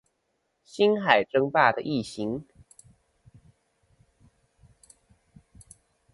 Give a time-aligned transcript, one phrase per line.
[0.63, 2.43] 星海爭霸的異型